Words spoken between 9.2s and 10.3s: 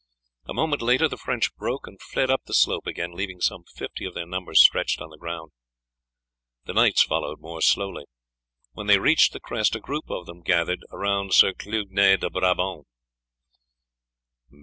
the crest a group of